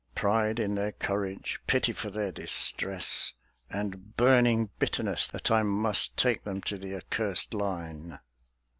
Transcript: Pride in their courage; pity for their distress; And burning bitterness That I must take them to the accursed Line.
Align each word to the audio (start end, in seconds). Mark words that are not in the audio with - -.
Pride 0.15 0.57
in 0.57 0.73
their 0.73 0.93
courage; 0.93 1.61
pity 1.67 1.91
for 1.91 2.09
their 2.09 2.31
distress; 2.31 3.33
And 3.69 4.17
burning 4.17 4.71
bitterness 4.79 5.27
That 5.27 5.51
I 5.51 5.61
must 5.61 6.17
take 6.17 6.43
them 6.43 6.59
to 6.61 6.77
the 6.79 6.95
accursed 6.95 7.53
Line. 7.53 8.17